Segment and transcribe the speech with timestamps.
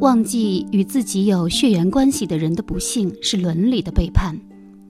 [0.00, 4.34] 忘记与自己有血缘关系的人的不幸是伦理的背叛，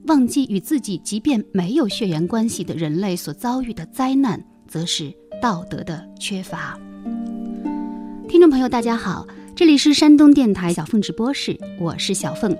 [0.06, 5.12] 忘记与自己即便没有血缘关系的人类所遭遇的灾难，则是
[5.42, 6.78] 道德的缺乏。
[8.28, 9.26] 听众朋友，大家好，
[9.56, 12.56] 这里是山东电台小凤直播室，我是小凤。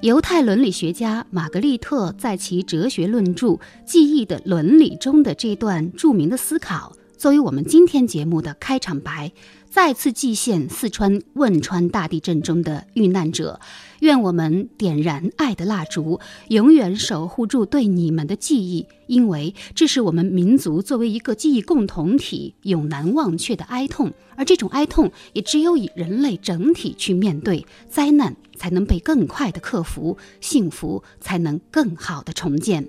[0.00, 3.46] 犹太伦理学家玛格丽特在其哲学论著
[3.86, 9.30] 《记忆的伦理》中的这段著名的思考，作为我们今天节目的开场白。
[9.70, 13.60] 再次祭献四川汶川大地震中的遇难者，
[14.00, 32.88] 愿我们点燃爱的蜡烛，永远守护住对你们的记忆，因为这是我们民族作为一个记忆共同体永难忘却的哀痛，而这种哀痛也只有以人类整体去面对，灾难才能被更快的克服，幸福才能更好的重建。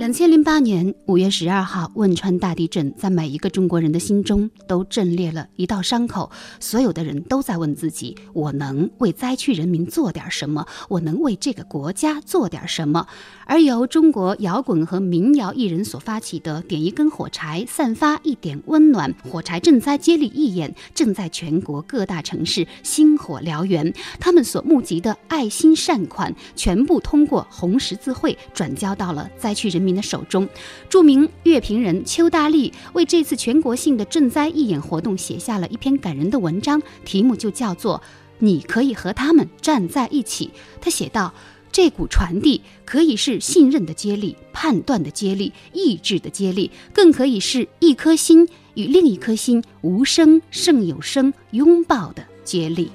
[0.00, 6.30] 两千零八年五月十二号，汶川大地震在每一个中国人的心中都震裂了一道伤口。
[6.58, 10.66] 所有的人都在问自己：我能为灾区人民做点什么？
[10.88, 13.06] 我能为这个国家做点什么？
[13.44, 23.92] 而由中国摇滚和民谣艺人所发起的“点一根火柴，散发一点温暖”火柴赈灾接力义演，正在全国各大城市星火燎原。
[24.18, 30.48] 他们所募集的爱心善款，全部通过红十字会转交到了灾区人民您的手中。
[30.88, 37.98] 著名乐评人邱大力为这次全国性的赈灾义演活动写下了一篇感人的文章，题目就叫做
[38.38, 40.46] 《你可以和他们站在一起》。
[40.80, 41.34] 他写道。
[41.72, 52.90] 这股传递可以是信任的接力、判断的接力、意志的接力，更可以是一颗心与另一颗心无声胜有声拥抱的接力。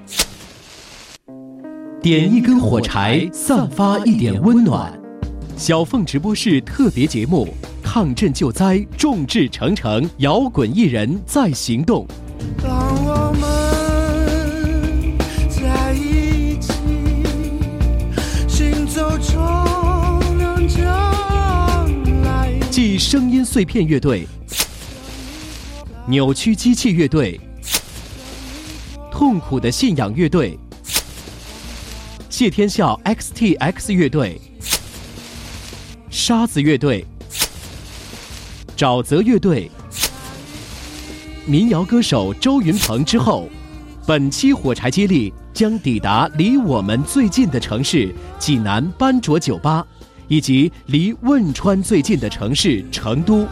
[2.01, 5.04] 点一根火柴，散发一点温暖。
[5.57, 7.47] 小凤直播室特别节目：
[7.81, 12.05] 抗震救灾，众志成城，摇滚艺人在行动。
[12.61, 12.69] 当
[13.05, 15.17] 我们
[15.49, 16.73] 在一起，
[18.49, 21.89] 行走中两江
[22.69, 24.27] 继声音碎片乐队、
[26.05, 27.39] 扭曲机器乐队、
[29.09, 30.59] 痛苦的信仰乐队、
[32.29, 34.39] 谢天笑 XTX 乐队、
[36.17, 37.05] 沙子乐队、
[38.77, 39.69] 沼泽乐队、
[41.45, 43.49] 民谣歌手周云鹏之后，
[44.07, 45.33] 本期火柴接力。
[45.53, 49.85] 将抵达离我们最近的城市济南班卓酒吧，
[50.27, 53.47] 以及离汶川最近的城市成都。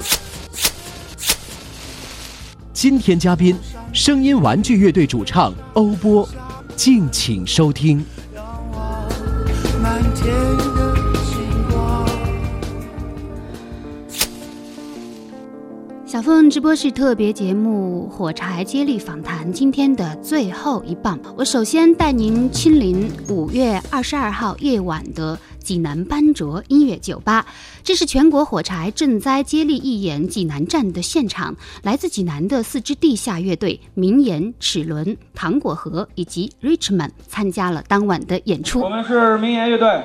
[2.73, 3.55] 今天嘉宾，
[3.93, 6.27] 声音玩具乐队主唱欧波，
[6.75, 8.05] 敬请收听。
[8.33, 8.43] 让
[8.73, 9.07] 我
[9.81, 10.33] 满天
[10.75, 10.82] 的
[16.13, 27.43] 小凤直播室特别节目《火柴接力访谈》，今天的最后一棒，我首先带您亲临五月二十二号夜晚的济南班卓音乐酒吧。
[27.83, 38.81] 这是全国火柴赈灾接力义演济南站的现场，来自济南的四支地下乐队名言、齿轮、糖果盒以及 Richmond 参加了当晚的演出。
[38.81, 40.03] 我们是名言乐队，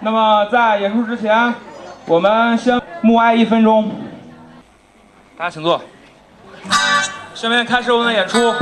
[0.00, 1.54] 那么在演出之前，
[2.08, 3.88] 我们先默哀一分钟。
[5.38, 5.78] 大家请坐。
[7.34, 8.54] 下面开始我们的演出，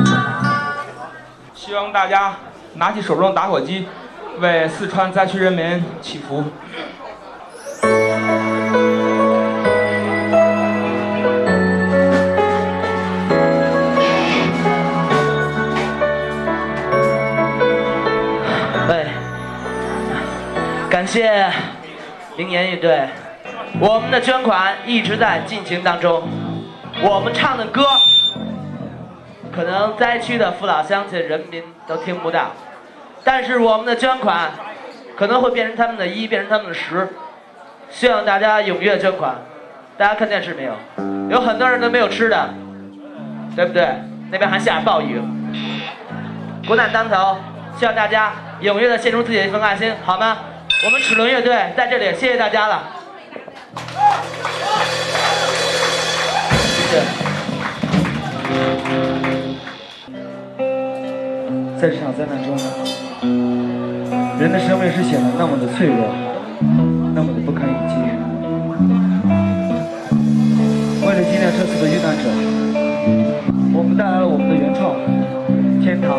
[1.55, 2.35] 希望大家
[2.75, 3.87] 拿起手中的打火机，
[4.41, 6.45] 为四川灾区人民祈福。
[18.89, 19.07] 喂，
[20.91, 21.53] 感谢
[22.37, 23.09] 灵岩乐队，
[23.79, 26.29] 我们的捐款一直在进行当中。
[27.07, 27.85] 我们唱的歌，
[29.55, 32.53] 可能灾区的父老乡亲人民都听不到，
[33.23, 34.51] 但是我们的捐款
[35.15, 37.07] 可能会变成他们的一，变成他们的十。
[37.91, 39.35] 希望大家踊跃捐款。
[39.99, 40.73] 大家看电视没有？
[41.31, 42.49] 有很多人都没有吃的，
[43.55, 43.87] 对不对？
[44.31, 45.21] 那边还下暴雨，
[46.67, 47.37] 国难当头。
[47.79, 48.33] 希望大家
[48.63, 50.39] 踊跃的献出自己的一份爱心，好吗？
[50.87, 52.83] 我们齿轮乐队在这里，谢谢大家了。
[61.81, 62.57] 在这场灾难中，
[64.41, 65.97] 人的生命是显得那么的脆弱，
[67.15, 67.95] 那么的不堪一击。
[71.07, 72.25] 为了纪念这次的遇难者，
[73.75, 74.97] 我们带来了我们的原创
[75.83, 76.19] 《天堂》，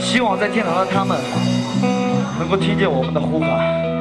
[0.00, 1.18] 希望在天堂的他们
[2.38, 3.95] 能够听见我们的呼喊。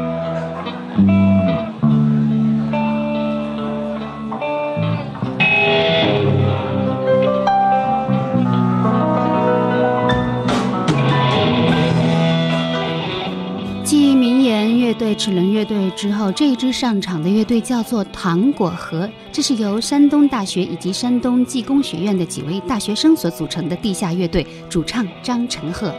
[15.05, 25.93] 对齿轮乐队之后，这一支上场的乐队叫做糖果盒，这是由山东大学以及山东技工学院的几位大学生所组成的地下乐队，主唱张晨鹤。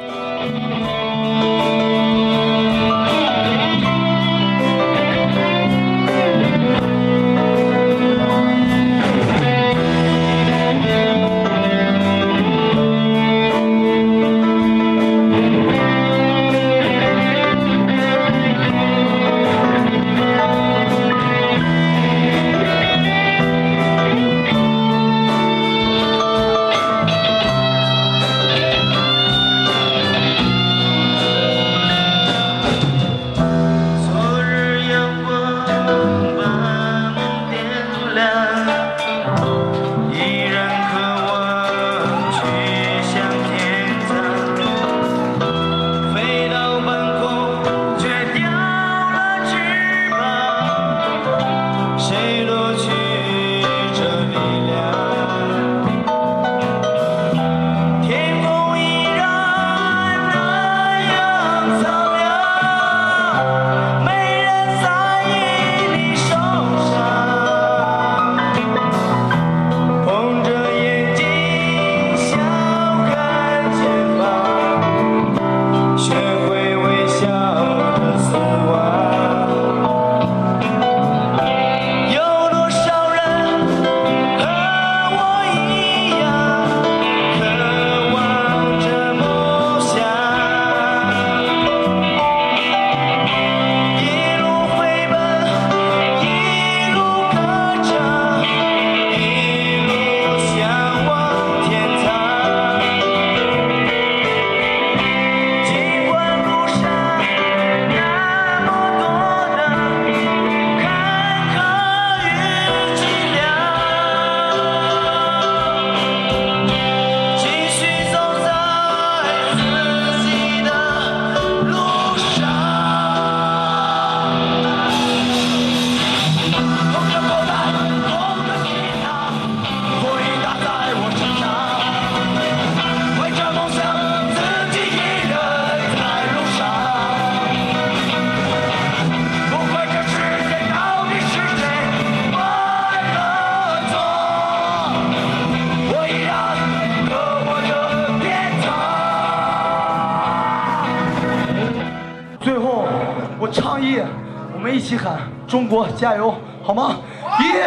[155.97, 156.97] 加油，好吗？
[157.41, 157.59] 一、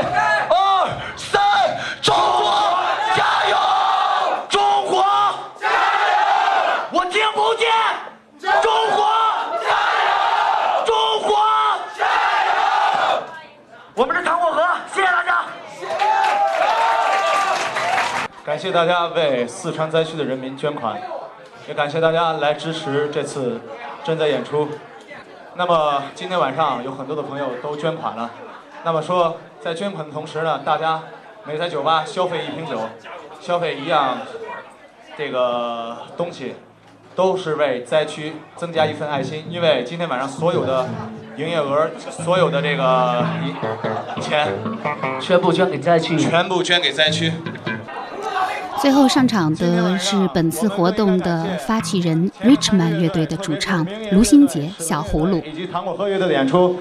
[0.50, 0.88] 二、
[1.18, 1.42] 三，
[2.00, 2.80] 中国
[3.16, 3.58] 加油！
[4.48, 5.04] 中国
[5.60, 5.74] 加油！
[6.92, 7.68] 我听不见。
[8.62, 9.08] 中国
[9.66, 9.70] 加
[10.06, 10.12] 油！
[10.86, 10.94] 中
[11.24, 11.40] 国
[11.98, 12.06] 加
[12.46, 13.24] 油！
[13.96, 15.40] 我们是糖果盒，谢谢大家。
[18.46, 21.02] 感谢大家为四川灾区的人民捐款，
[21.68, 23.60] 也感谢大家来支持这次
[24.06, 24.70] 赈灾演出。
[25.60, 28.32] 那么今天晚上有很多的朋友都捐款了。
[28.86, 31.04] 那么说，在捐款的同时呢，大家
[31.44, 32.80] 每在酒吧消费一瓶酒，
[33.42, 34.20] 消费一样
[35.18, 36.56] 这个东西，
[37.14, 39.48] 都是为灾区增加一份爱心。
[39.50, 40.88] 因为今天晚上所有的
[41.36, 43.26] 营业额，所有的这个
[44.22, 44.48] 钱，
[45.20, 47.34] 全部捐给灾区，全部捐给灾区。
[48.82, 56.80] 最后上场的是本次活动的发起人 Richman 乐队的主唱卢新杰小葫芦，以及糖果盒乐的演出，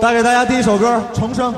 [0.00, 1.52] 带给大家第一首歌《重生》。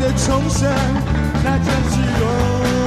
[0.00, 0.66] 的重生
[1.44, 2.79] 那将是永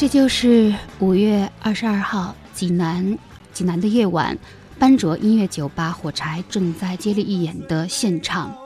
[0.00, 3.18] 这就是五月二十二号济南
[3.52, 4.34] 济南的夜晚，
[4.78, 8.56] 班卓音乐酒吧火柴正在接力义演的现场。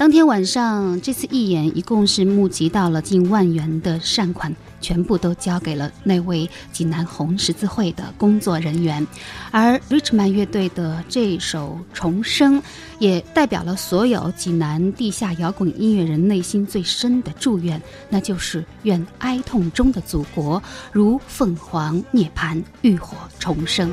[0.00, 9.06] 当天晚上，这次义演一共是募集到了近万元的善款，全部都交给了那位济南红十字会的工作人员。
[9.50, 12.62] 而 Richman 乐队的这首《重生》，
[12.98, 17.78] 也代表了所有济南地下摇滚音乐人内心最深的祝愿，
[18.08, 23.92] 那就是愿哀痛中的祖国如凤凰涅槃，浴火重生。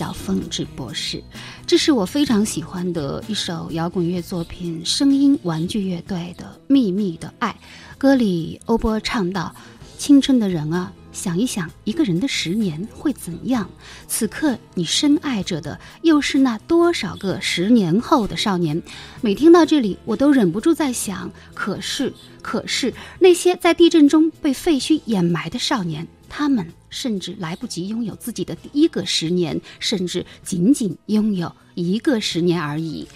[0.00, 1.22] 小凤之博士，
[1.66, 7.50] 这是我非常喜欢的一首摇滚乐作品——声音玩具乐队的《秘密的爱》。
[7.98, 9.54] 歌里欧波唱道
[9.98, 13.68] ：“青春的人啊，想一想一个人的十年会怎样？
[14.08, 18.82] 此刻你深爱着的，又是那多少个十年后的少年？”
[19.20, 33.08] 每听到这里，我都忍不住在想：可是，可是那些在地震中被废墟掩埋的少年，他们甚至来不及拥有自己的第一个十年，甚至仅仅拥有一个十年而已。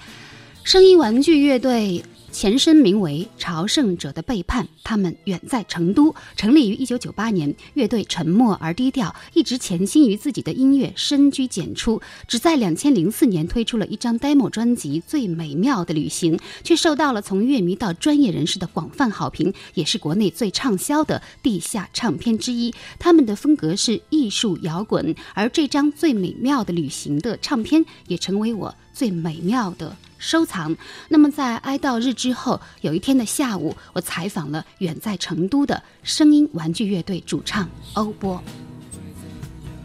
[0.62, 2.02] 声音玩具乐队
[2.34, 7.54] 前身名为《朝圣者的背叛》，他们远在成都，成立于1998年。
[7.74, 12.02] 乐队沉默而低调，一直潜心于自己的音乐，深居简出。
[12.26, 22.74] 只在2004年推出了一张 demo 专辑《最美妙的旅行》，却受到了从乐迷到专业人士的广泛好评，也是国内最畅销的地下唱片之一。
[22.98, 29.96] 他们的风格是艺术摇滚，而这张《最美妙的旅行》的唱片也成为我最美妙的。
[30.24, 30.74] 收藏。
[31.08, 38.42] 那么，在哀悼日之后，有一天的下午，我采访了远在成都的声音玩具乐队主唱欧波。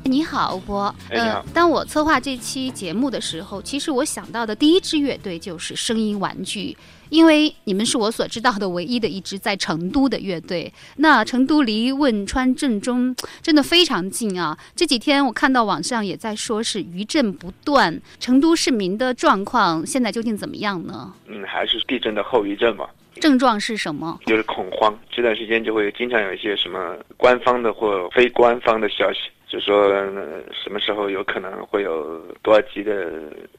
[0.04, 0.96] 你好，欧波。
[1.10, 6.76] 哎你好当我策划这期节目的时候，其实我想到的第一支乐队就是声音玩具，
[7.10, 10.72] 因为你们是我所知道的唯一的一支在成都的乐队。
[10.98, 14.58] 那成都离汶川震中 真的非常近啊！
[14.76, 21.14] 这几天我看到网上也在说是余震不断，成都市民的状况现在究竟怎么样呢？
[21.28, 22.88] 嗯，还是地震的后遗症嘛，
[23.20, 24.20] 症状是什么？
[24.26, 24.98] 就是恐慌。
[25.12, 33.12] 这段时间就会经常有一些什么官方的或非官方的消息，就说、呃什么时候有可能会有多少级的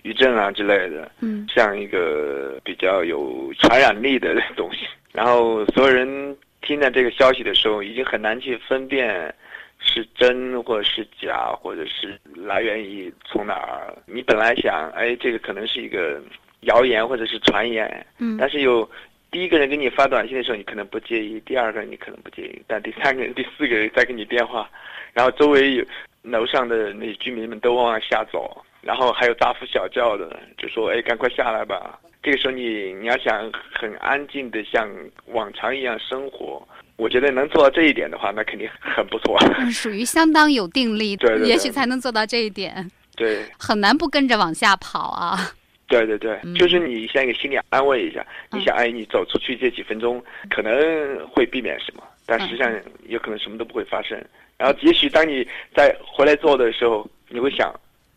[0.02, 4.87] 余震啊之类的，嗯，像一个比较有传染力的东西。
[5.12, 9.35] 然后所有人听到这个消息的时候，已经很难去分辨。
[9.82, 13.97] 是真或者是假，或者是来源于从哪儿？
[14.04, 16.20] 你本来想，哎，这个可能是一个
[16.66, 18.87] 谣言或者是传言，嗯但是有
[19.31, 24.69] 第一个人给你发短信的时候，你可能不介意；第二个人你可能不介意，但第三个人、 第四个人再给你电话，
[25.13, 25.85] 然后周围有
[26.23, 34.87] 楼上的那居民们都往下走，然后还有大呼小叫的，就说：“哎，赶快下来吧！”这个时候你你要想很安静的像
[35.27, 36.63] 往常一样生活，
[36.97, 39.39] 我觉得能做到这一点的话，那肯定很不错。
[39.59, 45.53] 嗯属于相当有定力， 对对对也许才能做到这一点，对很难不跟着往下跑啊。
[45.90, 50.73] 对对对嗯，就是你先给心理安慰一下，嗯你想，哎，你走出去这几分钟可能
[51.28, 52.73] 会避免什么，但实际上
[53.09, 54.16] 有可能什么都不会发生。
[54.56, 57.75] 然后，也许当你在回来做的时候，你会想，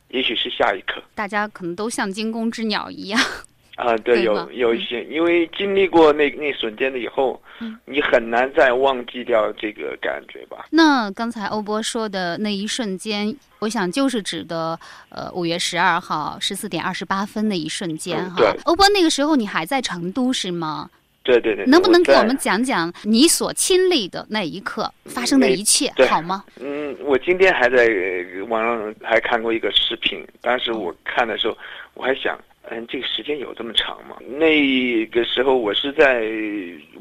[0.10, 1.02] 也许是下一刻。
[1.16, 3.20] 大家可能都像惊弓之鸟一样。
[3.76, 10.66] 啊，对，对有有一些，因为经历过那那瞬间的以后，嗯你很难再忘记掉这个感觉吧？
[10.70, 18.62] 那刚才欧波说的那一瞬间，我想就是指的呃五月十二号十四点二十八分那一瞬间哈嗯对。
[18.66, 20.90] 欧波那个时候你还在成都是吗？
[21.24, 26.44] 对对对，能不能给我们讲讲你所亲历的那一刻发生的一切好吗？
[26.60, 31.58] 嗯，我今天还在呃网上还看过一个视频，当时我看的时候，
[31.94, 32.44] 我还想，嗯，
[32.88, 34.16] 这个时间有这么长吗？
[34.26, 36.28] 那个时候我是在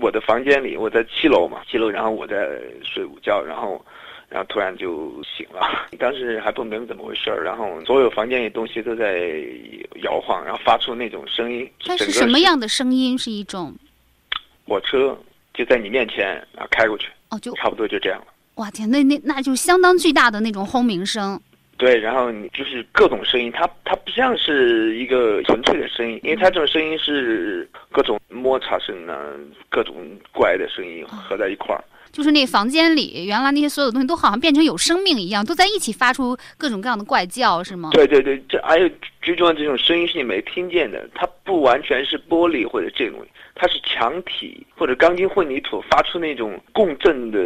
[0.01, 3.83] 我的房间里，我在七楼嘛，七楼，然后我在睡午觉，然后，
[4.29, 9.31] 然后突然就醒了， 当时还不明白怎么回事儿，然后所有房间里东西都在
[10.03, 11.69] 摇晃，然后发出那种声音。
[11.85, 13.17] 它是什么样的声音？
[13.17, 13.75] 是一种
[14.67, 15.19] 火车
[15.55, 18.27] 就在你面前，然后开过去，哦，就差不多就这样了。
[18.57, 21.41] 哇天，那那那就相当巨大的那种轰鸣声。
[21.83, 29.19] 对，然后你就是各种声音，它它不像是一个纯粹的声音，因为它这种声音是各种摩擦声啊，
[29.69, 29.97] 各种
[30.33, 31.83] 怪的声音合在一块儿。
[32.13, 37.91] 就是那房间里原来那些所有东西都好像变成有生命一样，都在一起发出各种各样的怪叫，是吗？
[37.91, 38.89] 对对对，这还有
[39.21, 47.39] 最重要的这种声音是你没听见的，它不完全是玻璃或者这种，它是墙体或者钢筋混凝土发出那种共振的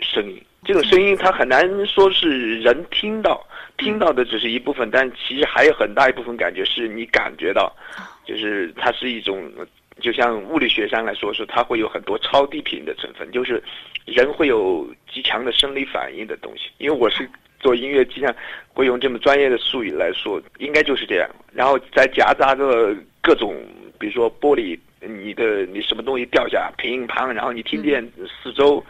[0.00, 0.38] 声音。
[0.62, 3.42] 这种声音它很难说是人听到，
[3.80, 7.74] 听到的只是一部分，但其实还有很大一部分感觉是你感觉到，
[8.24, 9.50] 就是它是一种，
[10.00, 13.62] 就像物理学上来说，是它会有很多超低频的成分，就是
[14.04, 16.70] 人会有极强的生理反应的东西。
[16.78, 17.28] 因为我是
[17.58, 18.34] 做音乐，经常
[18.68, 21.28] 会用这么专业的术语来说，应该就是这样。
[21.52, 23.54] 然后再夹杂着各种，
[23.98, 28.06] 比如说玻璃，你的你什么东西掉下，乒乓，然后你听见
[28.42, 28.82] 四周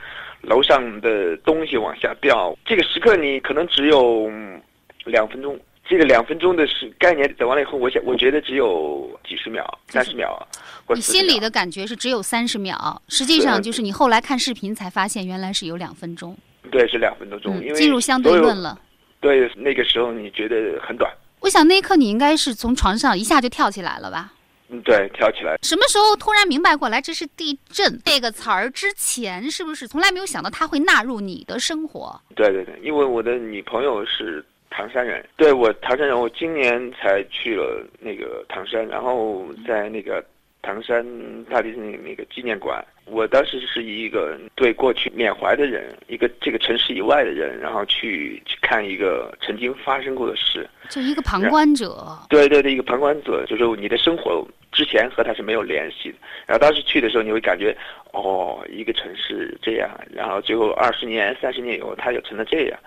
[0.42, 4.60] 楼上的东西往下掉，这个时刻你可能只有嗯
[5.04, 5.58] 两分钟。
[5.88, 10.46] 这个两分钟的是概念等完了以后，我想我觉得只有几十秒、三十秒，
[10.86, 16.36] 或你心里的感觉是只有三十秒，实际上就是你后来看视频才发现原来是有两分钟。
[16.70, 18.78] 对是两分多钟，嗯因为进入相对论了。
[19.18, 24.32] 对，那个时候你觉得很短，我想那一刻你应该是从床上一下就跳起来了吧？
[24.68, 25.56] 嗯，对，跳起来。
[25.62, 28.70] 什么时候突然明白过来这是地震这个词儿？
[28.70, 32.20] 之前是不是从来没有想到它会纳入你的生活？
[32.36, 40.24] 对对对，因为我的女朋友是唐山人，对我唐山人，我今年才去了那个唐山，然后在那个
[40.62, 41.04] 唐山
[41.44, 52.16] 大地震那个纪念馆，我当时是一个对过去缅怀的人，一个这个城市以外的人，然后去去看一个曾经发生过的事，就一个旁观者。
[52.28, 56.14] 对对对，一个旁观者，就是你的生活之前和他是没有联系的。
[56.46, 57.76] 然后当时去的时候，你会感觉，
[58.12, 62.78] 哦，一个城市这样，然后最后二十年、三十年以后，它就成了这样，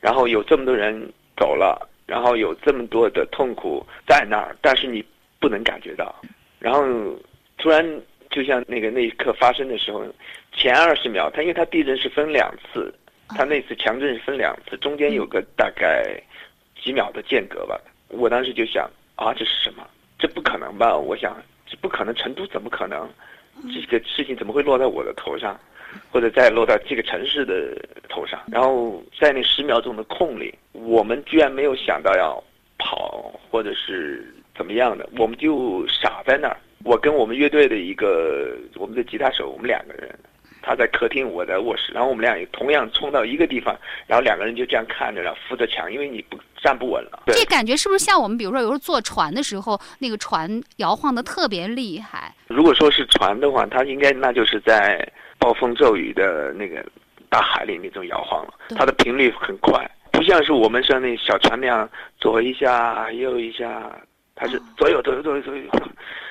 [0.00, 5.04] 然后有这么多人走了，然后有这么多的痛苦在那儿，但是你
[5.40, 6.14] 不能感觉到。
[6.60, 6.84] 然后
[7.58, 7.84] 突然，
[8.30, 10.06] 就像那个那一刻发生的时候，
[10.52, 12.94] 前二十秒，它因为它地震是分两次，
[13.30, 16.14] 它那次强震是分两次，中间有个大概
[16.80, 17.76] 几秒的间隔吧。
[18.06, 19.84] 我当时就想啊，这是什么？
[20.20, 20.96] 这不可能吧？
[20.96, 23.10] 我想这不可能，成都怎么可能？
[23.74, 25.58] 这个事情怎么会落在我的头上，
[26.10, 27.76] 或者再落到这个城市的
[28.08, 28.40] 头上？
[28.46, 32.42] 然后在那十秒钟的空里，我们居然没有想到要
[32.78, 36.56] 跑，或者是怎么样的，我们就傻在那儿。
[36.84, 40.12] 我跟我们乐队的一个我们的吉他手，我们两个人，
[40.62, 47.22] 他在客厅，我在卧室，然后我们俩也同样冲到一个地方，然后两个人就这样看着，然后扶着墙，因为你不站不稳了。
[47.26, 52.34] 这感觉是不是像我们，比如说有时候坐船的时候，那个船摇晃的特别厉害？
[52.48, 55.08] 如果说是船的话，它应该那就是在
[55.42, 56.84] 暴风骤雨的那个
[57.28, 61.88] 大海里那种摇晃了，它的频率很快，不像是我们像那小船那样
[62.20, 63.90] 左一下右一下，
[64.36, 65.62] 它是左右左右左右左右。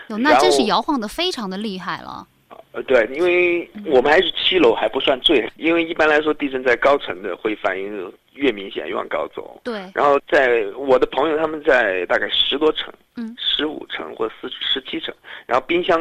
[0.07, 2.25] 有，那真是摇晃的非常的厉害了。
[2.71, 9.59] 呃，对，因为我们还是七楼，还不算最，因为一般来说地震在高层的会反应越明显越往高走。
[9.61, 15.13] 对，然后在我的朋友他们在大概十多层，嗯，十五层或四十七层，
[15.45, 15.99] 然后冰箱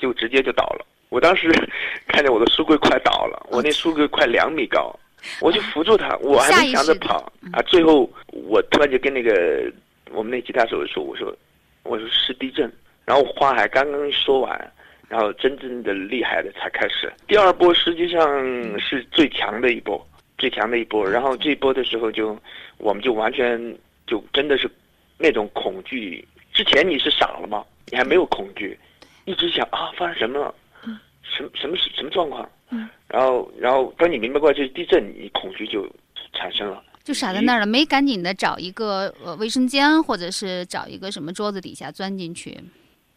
[0.00, 0.84] 就直接就倒了。
[1.10, 1.52] 我当时
[2.10, 4.94] 看见我的书柜快倒了，我那书柜快两米高，
[5.40, 7.62] 我就扶住他，我还没想着跑啊。
[7.62, 9.72] 最后我突然就跟那个
[10.12, 11.34] 我们那吉他手说：“我说，
[11.82, 12.70] 我说是地震。”
[13.06, 14.72] 然后话还刚刚说完，
[15.08, 17.12] 然后真正的厉害的才开始。
[17.26, 18.20] 第二波实际上
[18.78, 20.06] 是最强的一波，
[20.38, 21.08] 最强的一波。
[21.08, 22.38] 然后这一波的时候就，
[22.78, 23.58] 我们就完全
[24.06, 24.70] 就真的是
[25.18, 26.24] 那种恐惧。
[26.52, 27.64] 之前你是傻了吗？
[27.86, 28.78] 你还没有恐惧，
[29.24, 30.54] 一直想啊发生什么了，
[31.30, 32.48] 什么什么什么状况？
[32.70, 35.84] 嗯然后然后当你明白过来这是地震，你恐惧就
[36.32, 36.82] 产生了。
[37.02, 42.56] 就傻在那儿了，没赶紧的找一个呃卫生间，或者是找一个什么桌子底下钻进去。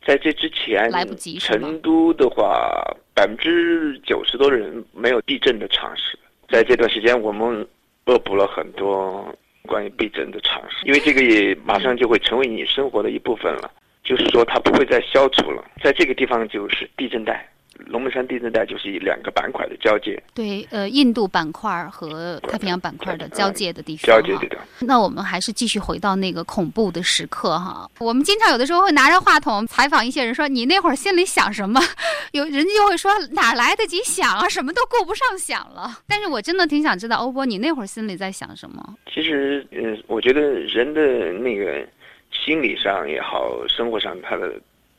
[0.06, 2.82] 在这之前，来不及成都的话，
[3.14, 6.18] 百分之九十多的人没有地震的常识。
[6.50, 7.68] 在这段时间，我们
[8.06, 9.24] 恶补了很多
[9.68, 13.72] 关于地震的常识，因为这个也马上就会成为你生活的一部分了。
[14.04, 15.64] 就是说，它不会再消除了。
[15.82, 17.48] 在这个地方就是地震带，
[17.86, 24.06] 龙门山地震带就是两个板块的交界，对，呃，印度板块和太平洋板块的交界的地方。
[24.08, 24.58] 交界对的。
[24.80, 27.90] 那我们还是继续回到那个恐怖的时刻哈。
[28.00, 31.80] 我们经常有的时候会拿着话筒采访一些人，说你那会儿心里想什么？
[32.32, 36.00] 有人就会说哪来得及想啊，什么都顾不上想了。
[36.08, 38.96] 但是我真的挺想知道，欧波，你那会儿心里在想什么？
[39.14, 41.86] 其实，呃，我觉得人的那个
[42.32, 44.54] 心理上也好，生活上他的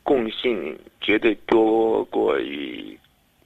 [0.05, 2.97] 共性绝对多过于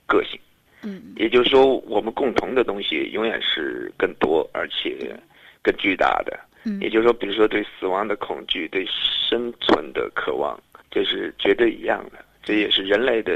[0.05, 0.39] 个性。
[0.83, 5.19] 嗯，也就是说，我们共同的东西永远是更多而且
[5.63, 6.39] 更巨大的。
[6.65, 8.85] 嗯也就是说，比如说对死亡的恐惧，对
[9.29, 12.23] 生存的渴望，这是绝对一样的。
[12.43, 13.33] 这也是人类的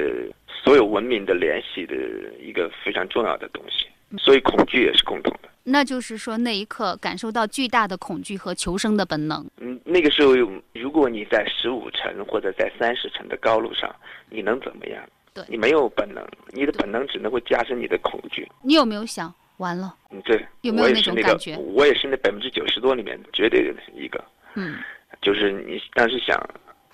[0.48, 1.96] 所有文明的联系的
[2.42, 3.88] 一个非常重要的东西。
[4.20, 5.50] 所以恐惧也是共同的。
[5.64, 9.50] 那就是说那一刻感受到巨大的恐惧和求生的本能。
[9.58, 10.34] 嗯，那个时候，
[10.73, 13.95] 如果你在十五层或者在三十层的高路上，
[14.27, 15.03] 你能怎么样？
[15.36, 18.47] 对你没有本能，你的本能只能会加深你的恐惧。
[18.63, 19.95] 你有没有想完了？
[20.10, 24.23] 嗯，对，有没有那我也是那个种感觉，我也是那百分之九十多里面绝对的一个。
[24.56, 24.77] 嗯，
[25.21, 26.38] 就是你当时想，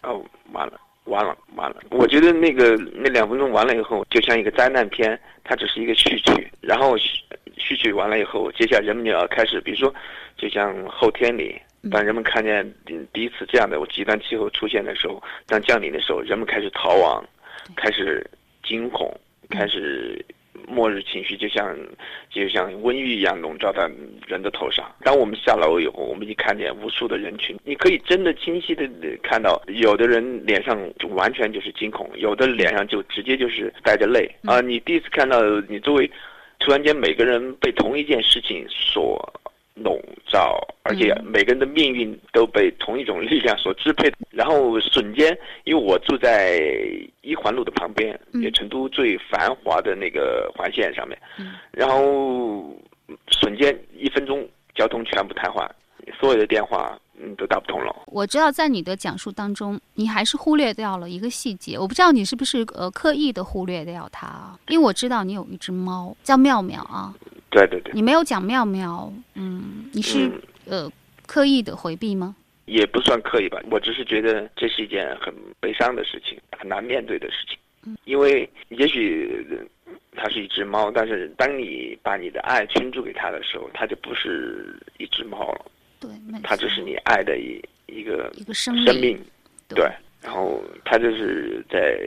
[0.04, 1.82] 哦，完了，完了，完了。
[1.92, 6.52] 我觉得那个那两分钟完了以后，就像一个灾难片，它只是一个序曲。
[6.62, 7.22] 然后序
[7.58, 9.94] 序曲完了以后，接下来人们就要开始，比如说，
[10.38, 11.60] 就像后天里，
[11.92, 17.24] 当人们看见嗯第一次这样的极端气候出现的时候，当降临的时候，人们开始逃亡，
[17.76, 18.26] 开始
[18.64, 19.14] 惊恐，
[19.50, 20.26] 开始。
[20.68, 21.76] 末日情绪就像
[22.30, 23.90] 就像瘟疫一样笼罩在
[24.28, 24.86] 人的头上。
[25.04, 28.88] 当我们下楼以后，我们一看见无数的人群，你可以真的清晰的
[29.24, 36.12] 看到，有的人脸上就完全就是惊恐，有的脸上就直接就是带着泪啊、你第一次看到你周围，
[36.60, 39.18] 突然间每个人被同一件事情所
[39.84, 44.12] 笼罩，而且每个人的命运都被同一种力量所支配。
[44.32, 46.60] 然后瞬间，因为我住在
[47.22, 51.18] 一环路的旁边，也成都最繁华的那个环线上面，
[51.72, 52.74] 然后
[53.32, 55.68] 瞬间一分钟交通全部瘫痪，
[56.20, 57.94] 所有的电话嗯都打不通了。
[58.08, 67.14] 我知道在你的讲述当中，你还是忽略掉了一个细节，我不知道你是不是呃刻意的忽略掉它啊，因为我知道你有一只猫叫妙妙啊，
[67.50, 70.32] 对对对，你没有讲妙妙，嗯，你是、
[70.66, 70.92] 呃
[71.26, 72.36] 刻意的回避吗？
[72.66, 77.58] 也不算刻意吧，我只是觉得这是一件很悲伤的事情，很难面对的事情。
[78.06, 79.58] 因为也许呃
[80.16, 85.66] 它是一只猫，但是当你把你的爱倾注给它的时候，它就不是一只猫了，
[86.00, 86.12] 对，
[86.44, 89.20] 它只是你爱的一一个一个生命生命。
[89.70, 89.88] 对，
[90.22, 91.98] 然后它就是在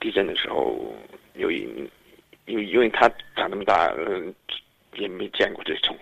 [0.00, 0.94] 地震的时候
[1.34, 1.66] 有一，
[2.48, 4.34] 因为因为他长那么大，嗯，
[4.94, 5.96] 也没见过这种，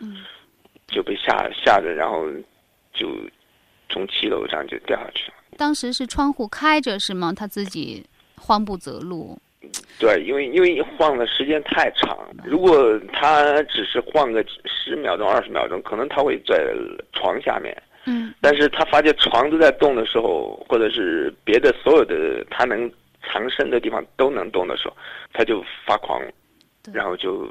[0.00, 0.24] 嗯，
[0.88, 2.26] 就被吓吓着，然后
[2.92, 3.08] 就
[3.88, 5.34] 从七楼上就掉下去了。
[5.58, 7.32] 当时是窗户开着是吗？
[7.32, 8.04] 他自己
[8.36, 9.38] 慌不择路。
[9.98, 16.74] 对，因为因为晃的时间太长，如果他只是晃个十秒钟、二十秒钟，可能他会在
[17.12, 17.80] 床下面。
[18.06, 22.90] 嗯，但是他发现床都在动的时候，或者是别的所有的他能
[23.22, 24.96] 藏身的地方都能动的时候，
[25.32, 26.20] 他就发狂，
[26.92, 27.48] 然后就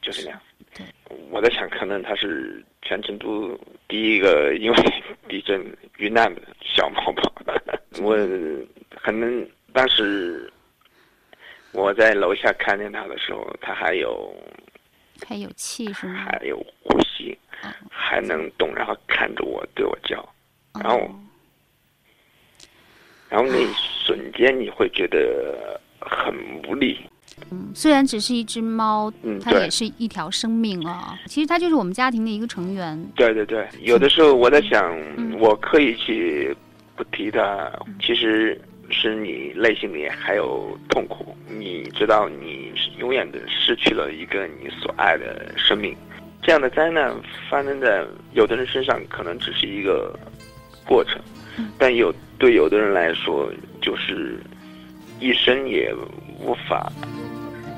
[0.00, 0.40] 就是那样。
[0.74, 0.86] 对，
[1.30, 4.76] 我在想，可能他是全成都第一个因为
[5.28, 5.60] 地震
[5.98, 7.22] 遇难的小猫吧。
[8.00, 8.16] 我
[9.02, 10.50] 可能当时
[11.72, 14.34] 我在楼下看见他的时候，他还有
[15.26, 16.26] 还有气是吗？
[16.26, 17.36] 还有呼吸，
[17.90, 20.26] 还能动，然后看着我对我叫，
[20.80, 21.10] 然后，
[23.32, 23.66] 然后那一
[24.04, 26.34] 瞬间你会觉得很
[26.68, 26.98] 无力。
[27.50, 31.18] 嗯，虽然只是一只猫，嗯它也是一条生命啊。
[31.24, 33.02] 其实它就是我们家庭的一个成员。
[33.16, 36.54] 对对对，有的时候我在想，嗯我刻意去
[36.94, 45.96] 不提它，其实是你内心里还有痛苦，你知道你是永远的失去了一个你所爱的生命。
[46.42, 47.14] 这样的灾难
[47.48, 50.14] 发生在有的人身上，可能只是一个
[50.84, 51.18] 过程，
[51.78, 54.38] 但有对有的人来说，就是
[55.20, 55.94] 一生也
[56.40, 56.92] 无法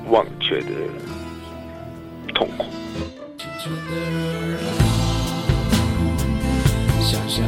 [0.09, 0.71] 忘却的
[2.33, 2.65] 痛苦。
[7.01, 7.43] 想象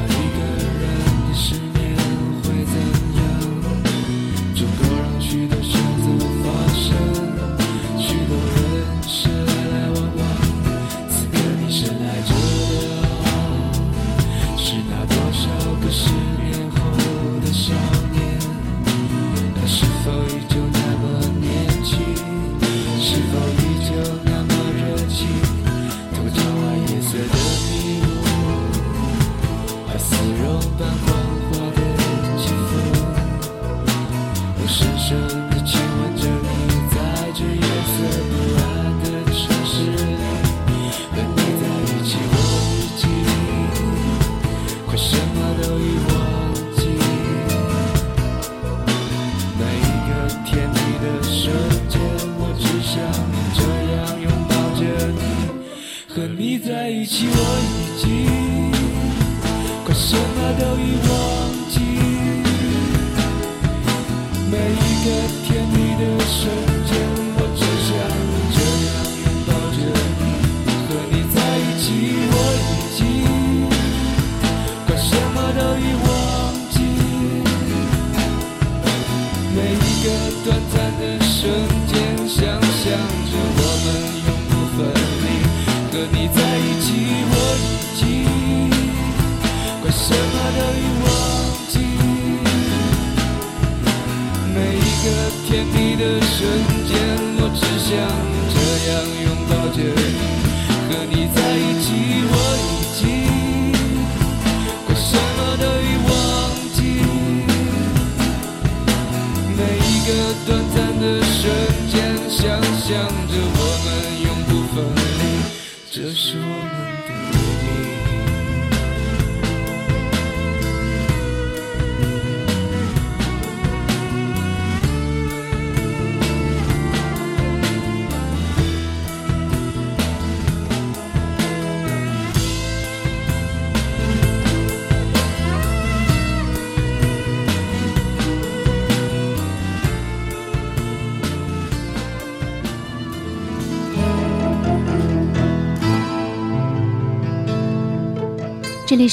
[57.09, 57.46] 你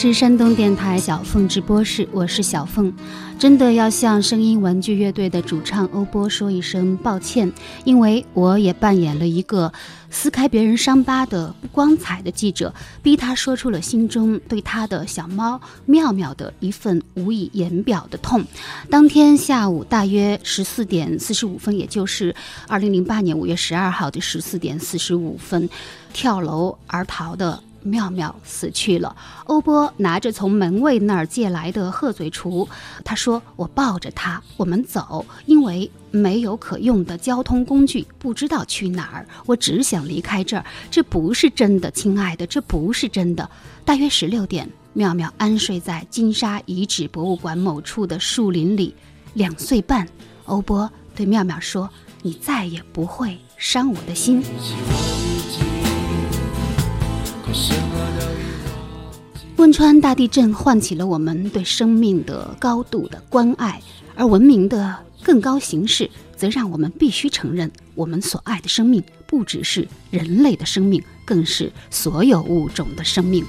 [0.04, 2.92] 是山东电台小凤直播室，我是小凤。
[3.38, 7.50] 真的要向声音玩具乐队的主唱欧波说一声抱歉，
[7.84, 9.72] 因为我也扮演了一个
[10.10, 12.70] 撕开别人伤疤的不光彩的记者，
[13.02, 18.44] 逼他说出了心中对他的小猫妙妙的一份无以言表的痛。
[18.90, 22.36] 当天下午大约十四点四十五分，也就是
[22.68, 25.66] 二零零八年五月十二号的十四点四十五分，
[26.12, 27.58] 跳楼而逃的。
[27.84, 29.14] 妙妙死去了。
[29.44, 32.66] 欧波拿着从门卫那儿借来的鹤嘴锄，
[33.04, 39.26] 他说：“我抱着它，我们走，因为没有可用的交通工具，不知道去哪儿。
[39.46, 40.64] 我只想离开这儿。
[40.90, 43.48] 这不是真的，亲爱的，这不是真的。”
[43.84, 48.94] 大约十六点，妙妙安睡在金沙遗址博物馆某处的树林里，
[49.34, 50.08] 两岁半。
[50.46, 51.88] 欧波对妙妙说
[52.22, 54.42] ：“你再也不会伤我的心。”
[59.56, 63.80] 汶川大地震唤起了我们对生命的高度的关爱，
[64.14, 73.44] 而文明的更高形式，则让我们必须承认，我们所爱的生命不只是人类的生命，更是所有物种的生命。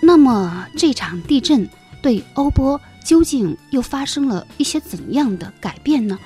[0.00, 1.68] 那么，这场地震
[2.00, 6.18] 对欧波究竟又发生了一些怎样的改变呢？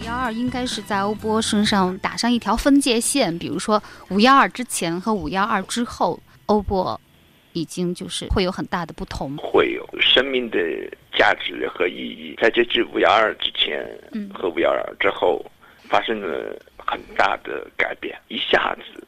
[0.00, 7.00] 五幺二应该是在欧波身上打上一条分界线，比如说五幺二之前和五幺二之后，欧波
[7.52, 9.36] 已经就是会有很大的不同。
[9.36, 10.58] 会有生命的
[11.16, 15.44] 价值和意义，在这次五幺二之前嗯和五幺二之后
[15.88, 19.06] 发生了很大的改变，一下子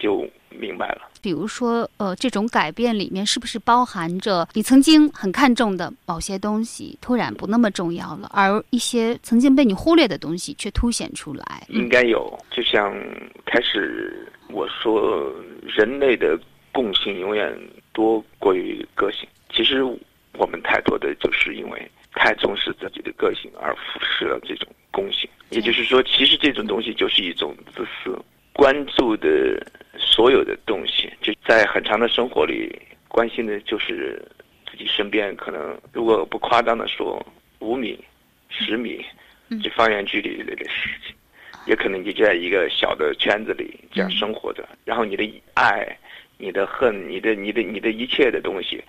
[0.00, 1.08] 就明白了。
[1.20, 11.64] 比如说，呃，这种改变里面是不是包含着你曾经很看重的某些东西突然不那么重要了，而一些曾经被你忽略的东西却凸显出来？
[11.68, 12.92] 应该有，就像
[13.46, 16.38] 开始我说，人类的
[16.72, 17.56] 共性永远
[17.92, 19.28] 多过于个性。
[19.50, 19.82] 其实
[20.34, 25.28] 我们太多的就是因为太重视自己的个性，而忽视了这种共性。
[25.50, 28.16] 也就是说，其实这种东西就是一种自私，
[28.52, 32.76] 关注的所有的东西，就在很长的生活里，
[33.08, 34.22] 关心的就是
[34.70, 37.24] 自己身边可能，如果不夸张的说，
[37.60, 37.98] 五米、
[38.48, 39.04] 十米
[39.62, 41.14] 这方圆距离里的事情。
[41.66, 45.86] 也可能你就在一个小的圈子里这样生活着，然后你的爱、
[46.38, 48.82] 你的恨、你的、你的、你的一切的东西，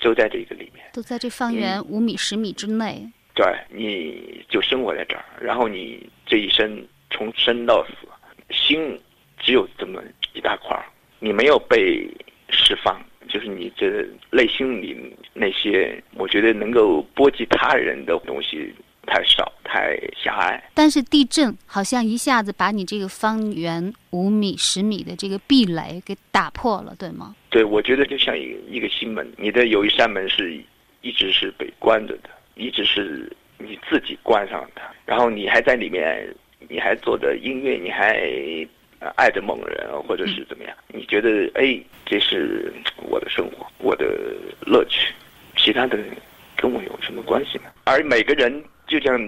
[0.00, 0.84] 都在这个里面。
[0.92, 3.06] 都在这方圆五米、十米之内。
[3.34, 8.06] 对，你就生活在这儿，然后你这一生从生到死，
[8.50, 8.98] 心
[9.38, 10.84] 只有这么一大块儿，
[11.18, 12.08] 你没有被
[12.50, 14.96] 释放，就是你这内心里
[15.32, 18.72] 那些，我觉得能够波及他人的东西
[19.06, 20.62] 太少，太狭隘。
[20.74, 27.34] 但是地震好像一下子把你这个方圆五米、十米的这个壁垒给打破了，对吗？
[27.50, 30.60] 对，我觉得就像一个一个心门，你的有一扇门是
[31.02, 36.34] 一直是被关着的，一直是你自己关上的，然后你还在里面，
[36.68, 38.18] 你还做着音乐，你还
[39.00, 40.76] 呃爱着某人，或者是怎么样？
[40.88, 44.06] 你觉得哎，这是我的生活，我的
[44.66, 45.12] 乐趣，
[45.56, 45.98] 其他的
[46.56, 47.64] 跟我有什么关系呢？
[47.84, 49.18] 而每个人就像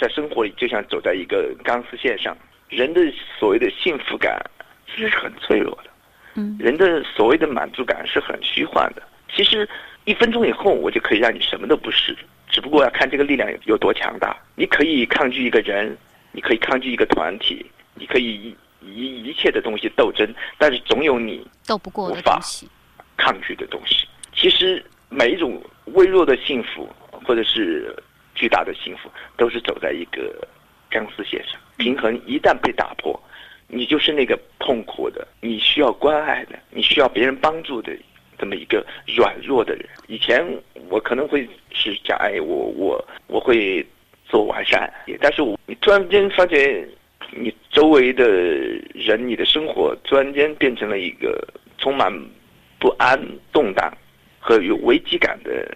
[0.00, 2.36] 在生活里，就像走在一个钢丝线上，
[2.68, 3.00] 人的
[3.38, 4.38] 所谓的幸福感
[4.86, 5.90] 其实是很脆弱的，
[6.34, 9.02] 嗯人的所谓的满足感是很虚幻的。
[9.34, 9.68] 其实
[10.04, 12.16] 一分钟以后，我就可以让你什么都不是，
[12.48, 14.36] 只不过要看这个力量有有多强大。
[14.54, 15.96] 你可以抗拒一个人，
[16.32, 22.68] 你可以抗拒一个团体，你可以以以一切的东西斗争，但是总有你斗不过的无法东西。
[23.16, 24.06] 抗拒的东西。
[24.34, 26.88] 其实每一种微弱的幸福，
[27.24, 27.94] 或者是
[28.36, 30.46] 巨大的幸福，都是走在一个
[30.88, 31.58] 钢丝线上。
[31.76, 33.20] 平衡一旦被打破，
[33.66, 37.92] 你就是那个痛苦的，你需要关爱的，你需要别人帮助的
[38.38, 39.88] 这么一个软弱的人。
[40.06, 40.46] 以前
[40.88, 43.84] 我可能会是讲，哎，我我我会
[44.28, 46.86] 做完善，但是我你突然间发觉，
[47.30, 48.24] 你周围的
[48.94, 51.46] 人，你的生活突然间变成了一个
[51.78, 52.12] 充满
[52.78, 53.20] 不安、
[53.52, 53.92] 动荡
[54.38, 55.68] 和有危机感的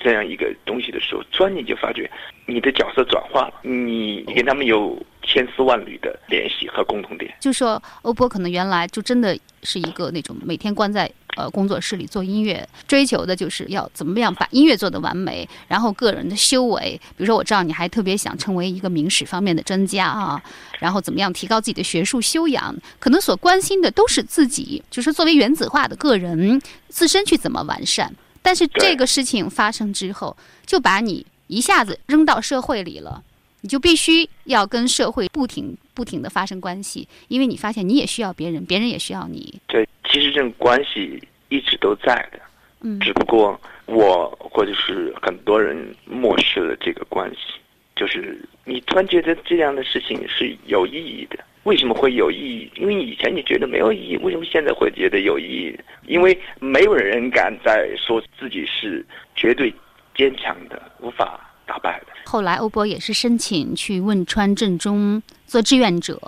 [0.00, 2.10] 这样一个东西的时候，突然你就发觉
[2.46, 7.34] 你的角色转化了，你你跟他们有千丝万缕的联系和共同点。
[7.40, 20.42] 就说欧波可能原来就真的是一个那种每天关在呃工作室里做音乐，追求的就是要怎么样把音乐做得完美，然后个人的修为，比如说我知道你还特别想成为一个明史方面的专家啊，
[20.78, 28.14] 然后怎么样提高自己的学术修养，可能所关心的都是自己，就是作为原子化的个人自身去怎么完善。
[28.42, 33.22] 但是这个事情发生之后，就把你一下子扔到社会里了。
[33.60, 39.60] 你就必须要跟社会不停不停的发生关系，因为你发现你也需要别人，别人也需要你。
[39.66, 42.38] 对，其实这种关系一直都在的，
[42.82, 47.58] 嗯只不过我或者是很多人漠视了这个关系。
[47.96, 52.70] 就是你突然觉得这样的事情是有意义的，为什么会有意义？
[52.76, 55.78] 因为以前你觉得没有意义，为什么现在会觉得有意义？
[56.06, 59.72] 因为没有人敢再说自己是绝对
[60.14, 62.12] 坚强的，无法打败的。
[62.24, 66.18] 后来欧博也是申请去汶川震中做志愿者，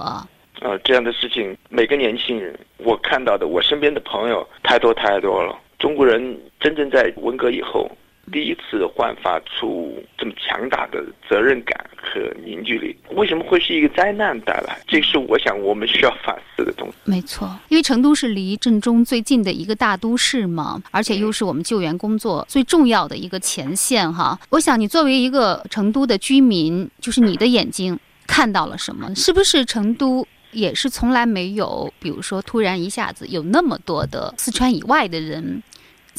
[0.60, 5.58] 呃，这样的事情，每个年轻人，我看到的，我身边的朋友太多太多了。
[5.78, 7.90] 中国人真正在文革以后，
[8.32, 14.80] 第一次焕发出这么强大的责任感和凝聚力，为什么会是一个灾难带来？
[14.86, 16.94] 这是我想我们需要反思的东西。
[17.04, 24.38] 没错，因为成都是离震中最近的一个大都市嘛，而且又是我们救援工作最重要的一个前线哈。
[24.50, 29.14] 我想你作为一个成都的居民，就是你的眼睛看到了什么？
[29.14, 30.26] 是不是成都？
[30.52, 35.62] 也是从来没有，比如说突然一下子有那么多的四川以外的人，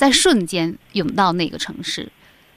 [0.02, 2.10] 在瞬间涌到那个城市，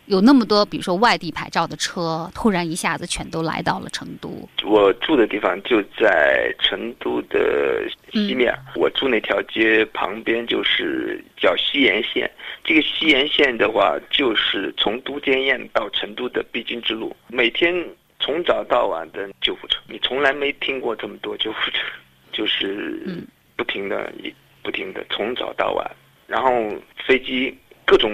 [0.07, 4.49] 有那么多，比如说外地牌照的车，突然一下子全都来到了成都。
[4.65, 12.31] 我住的地方就在成都的西面，我住那条街旁边就是叫西延线。
[12.65, 17.87] 这个西延线的话，就是从都江堰到成都的必经之路，每天。
[18.21, 21.81] 从早到晚的救护车，你从来没听过这么多救护车，
[22.33, 22.99] 就是
[23.55, 24.11] 不停的、
[24.63, 25.91] 不停的从早到晚，
[26.35, 26.51] 然后
[27.07, 28.11] 飞机各种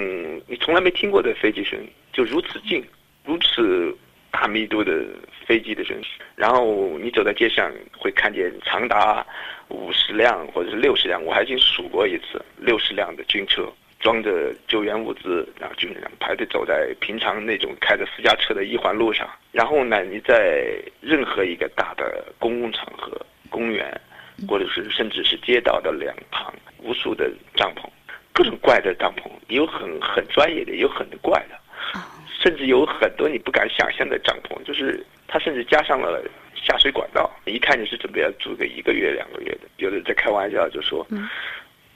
[0.46, 1.78] 你从来没听过的飞机声，
[2.12, 2.84] 就如此近，
[3.24, 3.96] 如此
[4.30, 5.06] 大密度的
[5.46, 5.96] 飞机的声，
[6.36, 9.26] 然后你走在街上会看见长达
[9.68, 13.66] 五十辆或者是六十辆，我还已经数过一次，六十辆的军车。
[14.00, 19.28] 装着救援物资，然后军人排队走在平常那种开着私家车的一环路上。
[19.52, 23.14] 然后呢，你在任何一个大的公共场合、
[23.50, 23.98] 公园，
[24.46, 27.86] 或者是甚至是街道的两旁，无数的帐篷，
[28.32, 31.58] 各种怪的帐篷，有很很专业的，有很怪的，
[32.42, 36.22] 甚至有很多你不敢想象的帐篷，就是它甚至加上了
[36.54, 39.68] 下水管道，一看就是准备要住个一个月、两个月的。
[39.78, 41.06] 有的在开玩笑就说。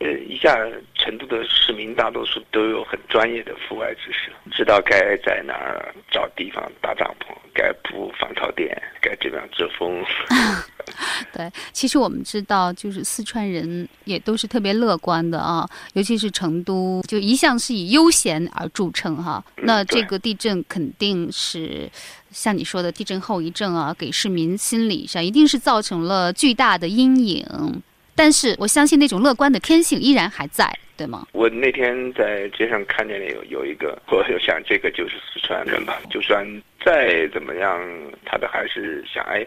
[0.01, 0.59] 呃，一下
[0.97, 10.05] 成都的市民大多数都有很专业的户外知识，知道该在哪儿找地方搭帐篷，该铺防潮垫，该怎么样遮风。
[11.33, 19.45] 对，其实我们知道，就是四川人也都是特别乐观的啊，尤其是成都，就一向是以悠闲而著称哈。
[19.57, 21.91] 那这个地震肯定是
[22.31, 27.83] 像你说的地震后遗症啊，给市民心理上一定是造成了巨大的阴影。
[28.17, 31.27] 但是我相信那种乐观的天性依然还在，对吗？
[31.33, 36.01] 我那天在街上看见了有有一个，我就想这个就是四川人吧。
[36.09, 36.47] 就算
[36.85, 37.81] 再怎么样，
[38.25, 39.45] 他的还是想哎，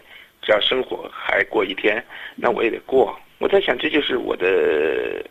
[0.48, 2.02] 只要生活还过一天，
[2.34, 3.14] 那我也得过。
[3.36, 5.22] 我在想，这就是我的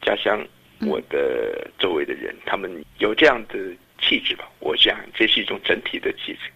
[0.00, 0.42] 家乡，
[0.86, 3.58] 我的周围的人，他们有这样的
[4.00, 4.48] 气质吧。
[4.60, 6.50] 我想这是一种整体的气质。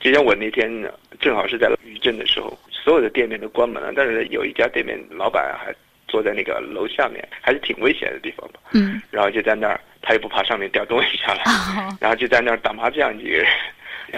[0.00, 0.70] 就像我那天
[1.18, 2.58] 正好是在余震的时候。
[2.82, 5.70] 所有的店面都关门了，但是有一家店面老板还
[6.08, 8.60] 坐在那个楼下面，还是挺危险的地方吧。
[8.72, 11.44] 嗯，然后就在那儿他也不怕上面掉东西下来，
[12.00, 13.46] 然后就在那儿打麻将几个人，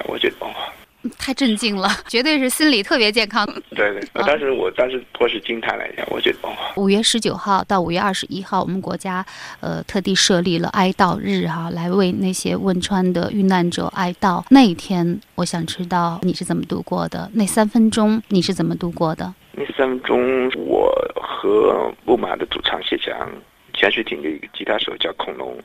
[0.04, 0.54] 我觉得哦，
[1.18, 3.44] 太震惊了， 绝对是心理特别健康。
[3.70, 9.24] 对 对，我当时我当时颇是惊叹了一下，我觉得哦，五月十九号到五月二十一号，我们国家
[9.60, 14.44] 呃特地设立了哀悼日哈、来为那些汶川的遇难者哀悼。
[14.50, 17.30] 那一天，我想知道你是怎么度过的？
[17.34, 19.34] 那三分钟你是怎么度过的？
[19.52, 23.28] 那三分钟，我和木马的主唱谢强，
[23.74, 25.58] 潜水艇的一个吉他手叫恐龙，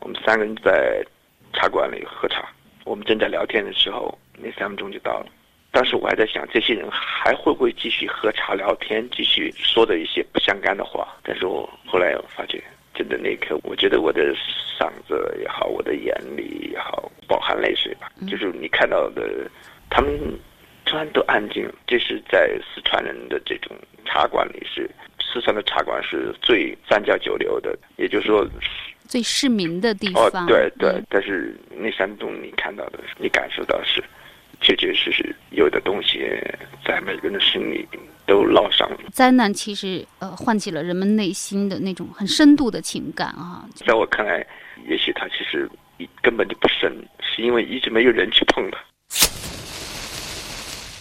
[0.00, 1.04] 我们三个人在
[1.52, 2.48] 茶馆里喝茶。
[2.88, 5.26] 我们正在聊天的时候，那三分钟就到了。
[5.70, 11.06] 当时我还在想，这些人还会不会继续喝茶聊天，继续说的一些不相干的话？
[11.22, 12.62] 但是我后来我发觉，
[12.94, 14.34] 真的那一刻，我觉得我的
[14.80, 18.10] 嗓子也好，我的眼里也好，饱含泪水吧。
[18.26, 19.50] 就是你看到的，
[19.90, 20.18] 他们
[20.86, 21.74] 突然都安静了。
[21.86, 23.76] 这是在四川人的这种
[24.06, 24.90] 茶馆里是，
[25.32, 28.48] 四川的茶馆是最三教九流的，也就是说。
[29.06, 34.04] 最市民的地哦方，，对对嗯，但是那山洞你看到的，你感受到是，
[34.60, 36.28] 确确实实有的东西
[36.84, 37.88] 在每个人的心里
[38.26, 38.98] 都烙上了。
[39.10, 43.66] 灾难其实呃唤起了人们内心的那种很深度的情感啊。
[43.74, 44.46] 在我看来，
[44.86, 45.66] 也许它其实
[46.20, 48.78] 根本就不深，是因为一直没有人去碰它。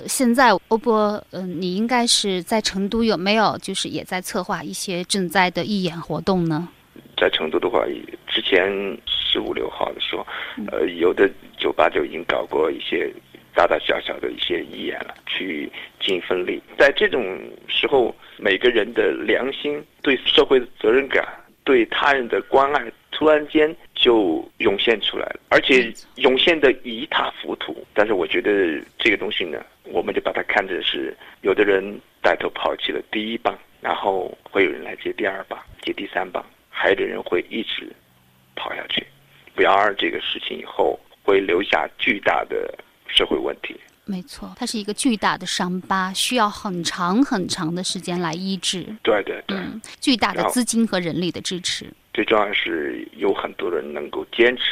[0.08, 6.70] 现在欧波，嗯、你应该是在成都，有没有就是也在策划一些赈灾的义演活动呢？
[7.18, 7.84] 在成都的话，
[8.28, 8.72] 之前
[9.05, 10.26] 十五六号的时候，
[10.72, 13.12] 呃，有的酒吧就已经搞过一些
[13.55, 16.62] 大大小小的一些义演了，去尽一份力。
[16.78, 17.38] 在这种
[17.68, 21.26] 时候，每个人的良心、对社会的责任感、
[21.68, 27.86] 对他人的关爱，突然间就涌现出来了，而且涌现的一塌糊涂。
[27.93, 31.84] 但是我觉得这个东西呢，我们就把它看成是有的人
[32.22, 36.41] 带头抛弃了第一棒，然后会有人来接第二棒，接第三棒。
[36.70, 37.91] 还有的人会一直
[38.55, 39.05] 跑下去。
[39.57, 42.74] 五幺二这个事情以后会留下巨大的
[43.09, 43.76] 社会问题。
[44.08, 48.84] 没错，它是一个巨大的伤疤，需要很长很长的时间来医治。
[49.03, 51.86] 对对对，嗯，巨大的资金和人力的支持。
[52.14, 54.64] 最重要的是有很多人能够坚持，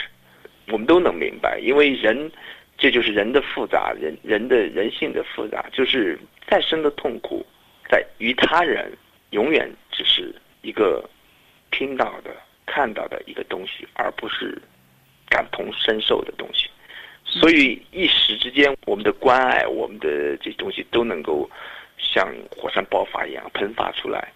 [0.72, 2.32] 我们都能明白，因为人，
[2.78, 6.18] 这就是人的复杂，人人的人性的复杂，就是
[6.48, 7.46] 再深的痛苦，
[7.90, 8.92] 在于他人
[9.32, 11.08] 永远只是一个
[11.72, 12.32] 听到的、
[12.66, 14.60] 看到的一个东西，而不是
[15.30, 16.70] 感同身受的东西。
[17.40, 21.50] 所以一时之间，我们的关爱，我们的这些东西都能够
[21.98, 24.32] 像火山爆发一样喷发出来。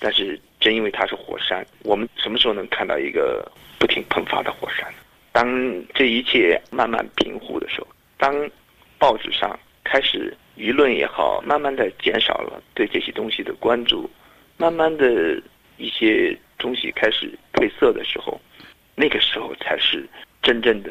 [0.00, 4.98] 但是正因为它是火山，我们什么时候能看到一个不停喷发的火山呢？
[5.30, 5.46] 当
[5.94, 7.86] 这一切慢慢平复的时候，
[8.18, 8.50] 当
[8.98, 14.10] 报纸上开始舆论也好，慢慢的减少了对这些东西的关注，
[14.56, 15.40] 慢慢的
[15.76, 18.40] 一些东西开始褪色的时候，
[18.96, 20.04] 那个时候才是
[20.42, 20.90] 真正的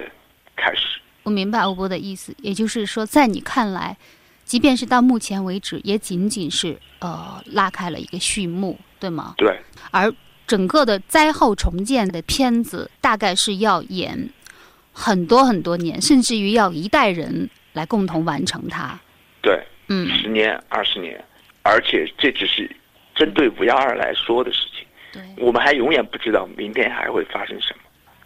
[0.56, 0.98] 开始。
[1.24, 3.96] 我明白欧波的意思，也就是说，在你看来，
[4.44, 9.36] 即便是到目前为止，也仅仅是呃拉开了一个序幕，对吗？
[9.38, 9.60] 对，
[9.92, 10.12] 而
[10.48, 14.30] 整个的灾后重建的片子，大概是要演
[14.92, 19.00] 很多很多年，甚至于要一代人来共同完成它。
[19.42, 21.24] 对，嗯，十年、二十年，
[21.62, 22.70] 而且这只是
[23.16, 24.86] 针对五幺二来说的事情。
[25.14, 27.81] 对，我们还永远不知道明天还会发生什么。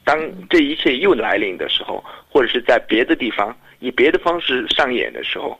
[0.05, 0.17] 当
[0.49, 5.59] 这一切又来临的时候，或者是在别的地方以别的方式上演的时候，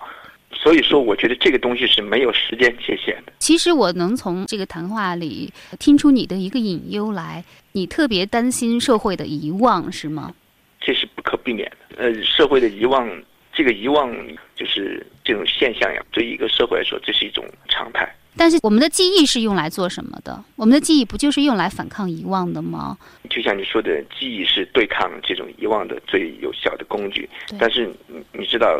[0.54, 3.34] 所以说，我觉得这个东西是没有时间界限的。
[3.40, 7.44] 其实我能从这个谈话里听出你的一个隐忧来，
[7.74, 10.34] 你特别担心社会的遗忘，是吗？
[10.80, 11.98] 这是不可避免的。
[11.98, 13.10] 呃，社会的遗忘，
[13.52, 14.16] 这个遗忘
[14.56, 18.08] 就是这种现象呀，对于一个社会来说，这是一种常态。
[18.38, 20.44] 但是我们的记忆是用来做什么的？
[20.56, 22.98] 我们的记忆不就是用来反抗遗忘的吗？
[23.30, 27.30] 就像你说的，记忆是对抗这种遗忘的最有效的工具。
[27.60, 28.78] 但是你你知道，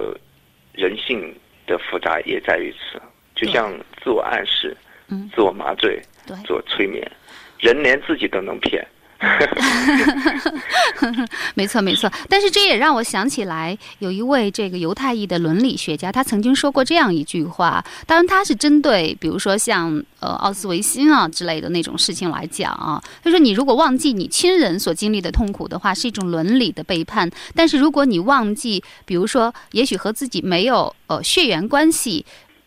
[0.74, 1.34] 人性
[1.66, 3.02] 的复杂也在于此。
[3.36, 4.76] 就像自我暗示、
[5.10, 7.10] 嗯、自我麻醉、对自我催眠，
[7.60, 8.86] 人连自己都能骗。
[11.56, 12.12] 没错，没错。
[12.30, 17.84] 但是这也让我想起来，有一位这个犹太裔的伦理学家，他曾经说过这样一句话。
[18.06, 23.02] 当然，他是针对比如说像呃奥斯维辛啊之类的那种事情来讲啊。
[23.24, 32.26] 他说，你如果忘记你亲人所经历的痛苦的话，是一种伦理的背叛；但是如果你忘记，比如说也许和自己没有呃血缘关系。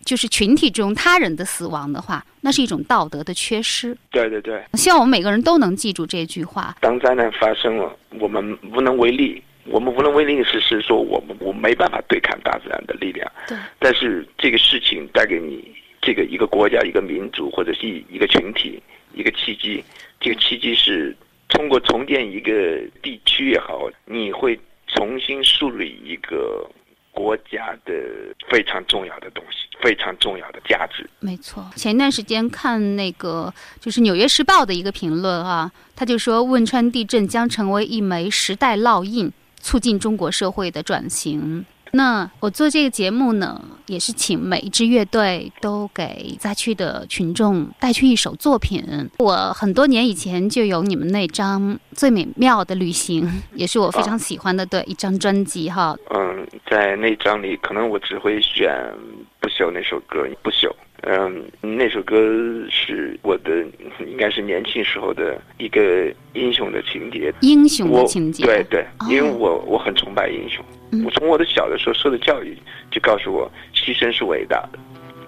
[0.08, 3.94] 就是群体中他人的死亡的话，那是一种道德的缺失。
[4.10, 6.74] 对对对，希望我们每个人都能记住这句话。
[6.80, 9.42] 当灾难发生了，我们无能为力。
[9.66, 13.30] 我们无能为力是是说我们我没办法对抗大自然的力量。
[13.46, 13.58] 对。
[13.78, 15.62] 但是这个事情带给你
[16.00, 18.82] 这个一个国家、一个民族或者是一个群体
[19.12, 19.84] 一个契机，
[20.20, 21.14] 这个契机是
[21.50, 26.66] 通过重建一个地区也好，你会重新树立一个
[27.18, 27.92] 国家的
[28.48, 31.04] 非常重要的东西，非常重要的价值。
[31.18, 41.66] 没错，前一段时间看那个就是《纽约时报》的一个评论啊，他就说汶川地震将成为一枚时代烙印，促进中国社会的转型。
[41.92, 48.84] 那我做这个节目呢，也是请每一支乐队都给灾区的群众带去一首作品。
[49.18, 51.62] 我很多年以前就有你们那张
[51.92, 53.24] 《最美妙的旅行》，
[53.54, 55.96] 也是我非常喜欢的对一张专辑哈。
[56.14, 58.70] 嗯，在那张里，可能我只会选
[59.40, 60.68] 《不朽》那首歌，《不朽》。
[61.10, 62.14] 嗯，那首歌
[62.68, 63.64] 是我的，
[64.06, 67.32] 应该是年轻时候的一个英雄的情节。
[67.40, 70.62] 英雄的情节，对对，因为我我很崇拜英雄。
[71.02, 72.54] 我从我的小的时候受的教育
[72.90, 74.78] 就告诉我，牺牲是伟大的，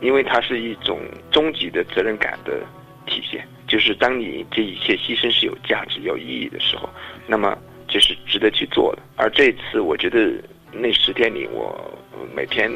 [0.03, 1.01] 因为它是一种
[1.33, 2.61] 终极的责任感的
[3.07, 3.43] 体现。
[3.66, 6.91] 就是当你这一切牺牲是有价值、有意义的时候，
[7.26, 7.57] 那么
[7.89, 9.03] 就是值得去做的。
[9.16, 10.31] 而这次，我觉得
[10.74, 11.91] 那十天里，我
[12.37, 12.70] 每天。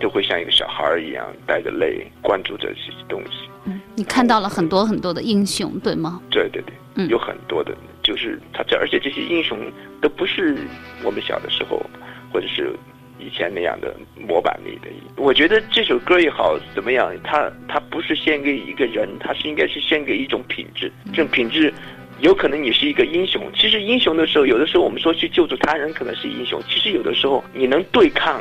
[0.00, 3.48] 都会像一个小孩儿一样带着泪关注这些东西。
[3.64, 6.20] 嗯，你看到了很多很多的英雄，对吗？
[6.30, 9.58] 对对对，嗯，有很多的，就是他这，而且这些英雄
[10.00, 10.56] 都不是
[11.02, 11.84] 我们小的时候
[12.32, 12.72] 或者是
[13.18, 14.88] 以前那样的模板里的。
[15.16, 20.92] 我觉得这首歌也好怎么样，它它不是献给一个人，它是应该是献给一种品质。
[21.06, 21.72] 这种品质，
[22.20, 23.50] 有可能你是一个英雄。
[23.56, 28.40] 其实英雄的时候，有的时候我们说去救助他人可能是英雄，其实有的时候你能对抗。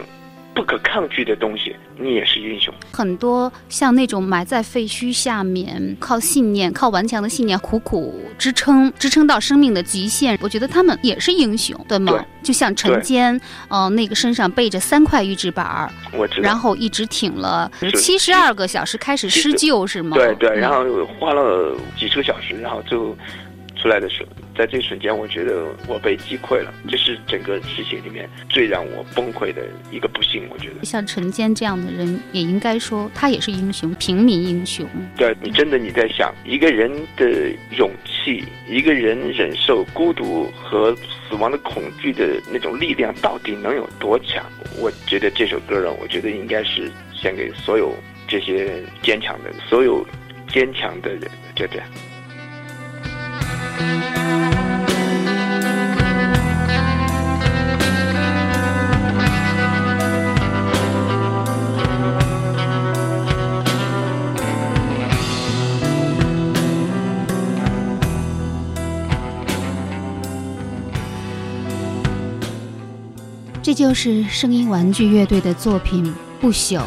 [0.56, 2.74] 不可抗拒的东西，你也是英雄。
[2.94, 12.26] 很多像那种埋在废墟下面，靠信念、靠顽强的信念苦苦支撑，支撑到生命的极限，我觉得他们也是英雄，对吗？
[12.42, 20.16] 就像陈坚，呃，那个身上背着三块预制板儿，我知道，然后一直挺了七十二个小时开始施救，是吗？
[20.16, 20.86] 对对，然后
[21.20, 23.14] 花了几十个小时，然后最后
[23.76, 24.45] 出来的时候。
[24.58, 30.48] 在这瞬间，我觉得我被击溃了，这是整个事情里面最让我崩溃的一个不幸。
[30.50, 34.88] 我觉得像陈坚这样的人，也应该说他也是英雄，平民英雄。
[35.18, 44.44] 对你真的你在想，一个人的勇气，一个人忍受孤独和死亡的恐惧的那种力量，到底能有多强？
[44.80, 47.94] 我觉得这首歌呢，我觉得应该是献给所有
[48.28, 50.06] 这些坚强的、所有
[50.48, 51.88] 坚强的人，就这样。
[73.76, 76.06] 就是声音玩具乐队的作品
[76.40, 76.78] 《不朽》。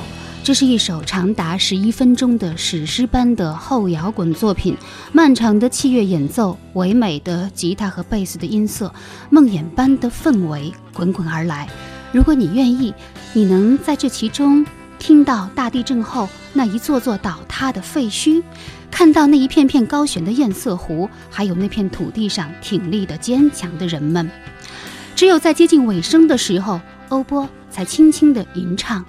[0.42, 4.74] 这是一首长达十一分钟的史诗般的后摇滚作品，
[5.12, 8.90] 漫长的器乐演奏，唯美的吉他和贝斯的音色，
[9.28, 11.68] 梦魇般的氛围滚滚而来。
[12.10, 12.94] 如果你愿意，
[13.34, 14.64] 你能在这其中
[14.98, 18.42] 听到大地震后那一座座倒塌的废墟，
[18.90, 24.30] 看到那一片片高悬的堰塞湖，还有那片土地上挺立的坚强的人们。
[25.18, 29.04] 只有在接近尾声的时候，欧波才轻轻地吟唱。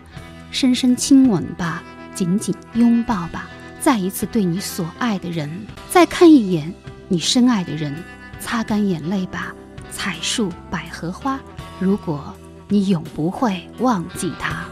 [0.49, 1.83] 深深亲吻吧，
[2.15, 3.47] 紧紧拥抱吧，
[3.79, 5.47] 再一次对你所爱的人，
[5.87, 6.73] 再看一眼
[7.07, 7.95] 你深爱的人，
[8.39, 9.53] 擦干眼泪吧，
[9.91, 11.39] 彩树百合花，
[11.79, 12.33] 如果
[12.67, 14.65] 你永不会忘记他。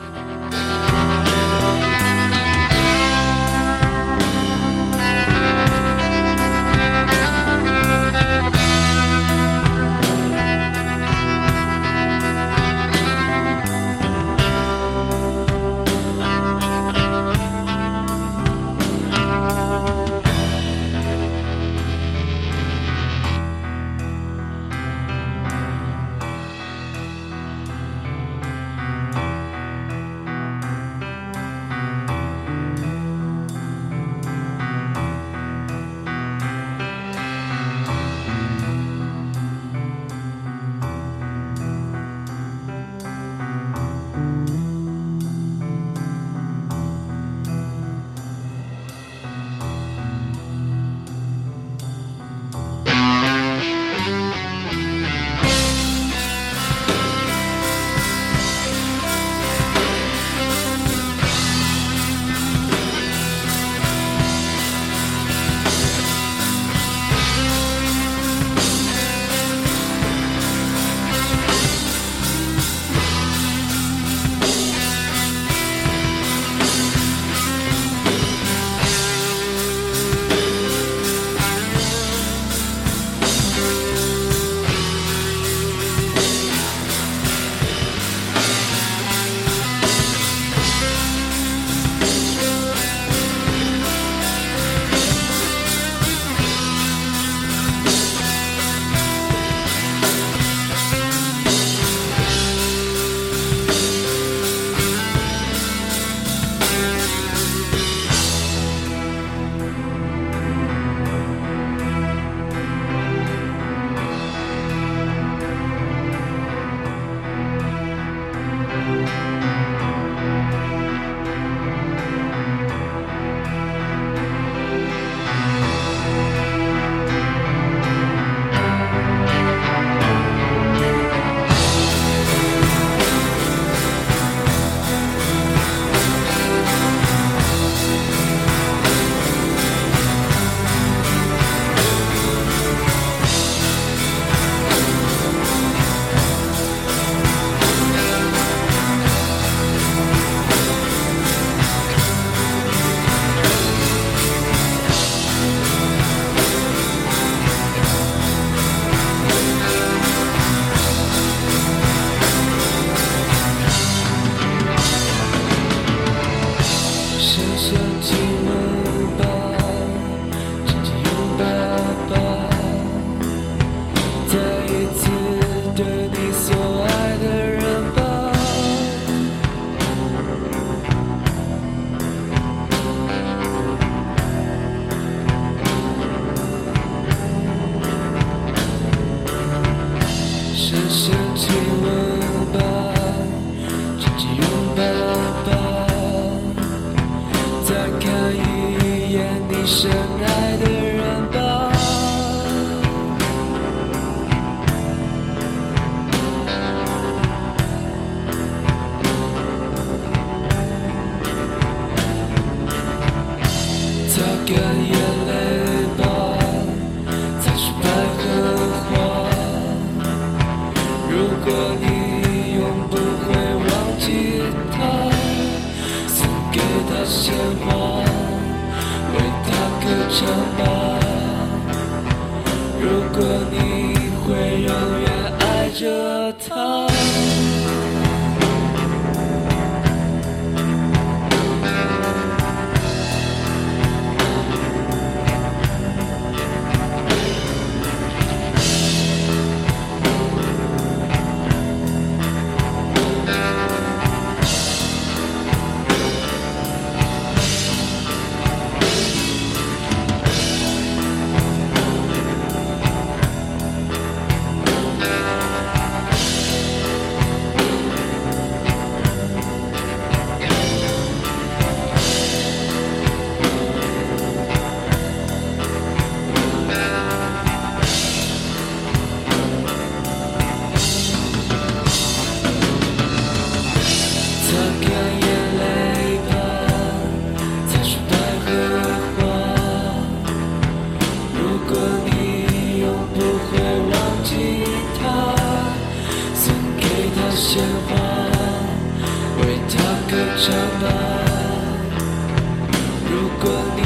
[303.27, 303.81] 如果你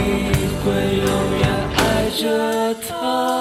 [0.60, 3.41] 会永远爱着他。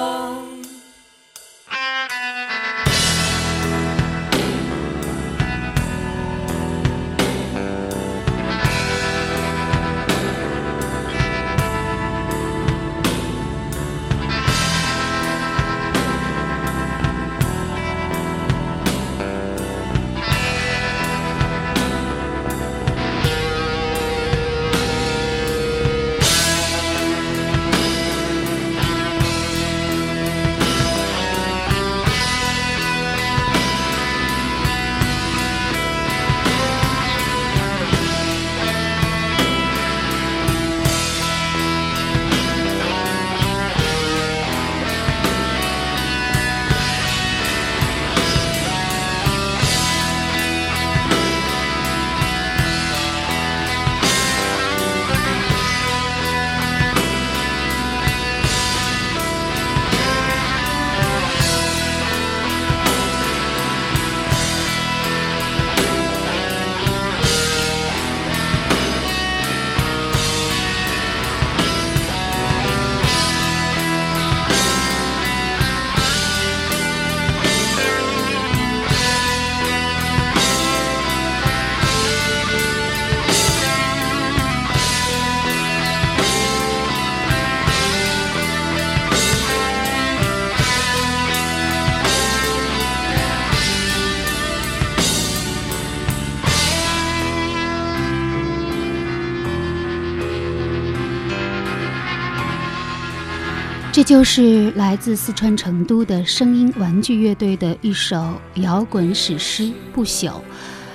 [104.00, 110.28] 这就是来自四川成都的声音玩具乐队的一首摇滚史诗《不朽》，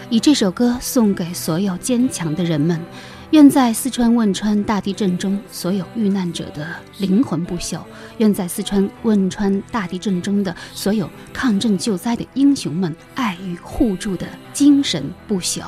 [0.09, 2.81] 以这首歌送给所有坚强的人们。
[3.29, 6.65] 愿在四川汶川大地震中，所有遇难者的
[6.97, 7.79] 灵魂不朽；
[8.17, 15.61] 愿在四川汶川大地震中的所有抗震救灾的英雄们，爱与互助的精神不朽。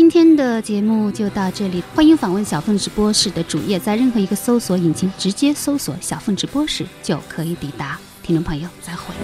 [0.00, 7.98] 今天的节目就到这里，欢迎访问小凤直播室的主页，在任何一个搜索引擎直接搜索“小凤直播室”就可以抵达。
[8.22, 9.14] 听众朋友，再会。